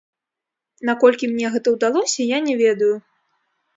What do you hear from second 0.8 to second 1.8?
Наколькі мне гэта